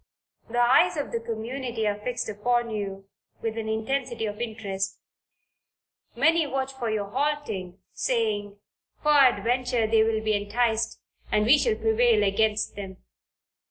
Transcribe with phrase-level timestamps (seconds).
[0.49, 3.07] The eyes of the community are fixed upon you
[3.43, 4.97] with an intensity of interest;
[6.15, 8.57] many watch for your halting, saying,
[9.03, 10.99] "peradventure they will be enticed
[11.31, 12.97] and we shall prevail against them."